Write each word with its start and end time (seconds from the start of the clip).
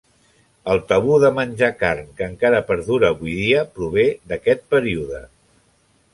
El 0.75 0.79
tabú 0.91 1.17
de 1.23 1.29
menjar 1.35 1.69
carn, 1.81 2.07
que 2.21 2.25
encara 2.29 2.63
perdura 2.71 3.13
avui 3.17 3.37
dia, 3.43 3.63
prové 3.77 4.09
d'aquest 4.33 4.67
període. 4.75 5.23